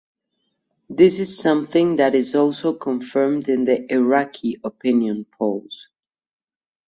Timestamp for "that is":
1.97-2.33